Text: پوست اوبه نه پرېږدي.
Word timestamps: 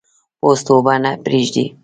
پوست 0.39 0.65
اوبه 0.73 0.93
نه 1.03 1.11
پرېږدي. 1.23 1.65